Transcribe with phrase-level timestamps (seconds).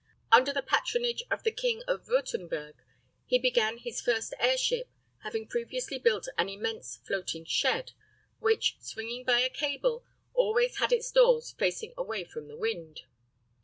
[0.31, 2.73] Under the patronage of the King of Würtemberg
[3.27, 4.89] he began his first airship,
[5.21, 7.91] having previously built an immense floating shed,
[8.39, 10.03] which, swinging by a cable,
[10.33, 13.01] always had its doors facing away from the wind.